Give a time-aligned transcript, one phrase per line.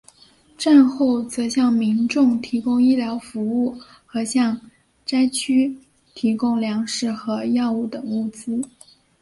[0.57, 4.59] 战后则向民众提供医疗服务和向
[5.05, 5.79] 灾民
[6.15, 8.59] 提供粮食和药物等物资。